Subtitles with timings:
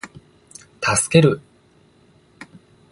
[1.03, 1.21] 助ける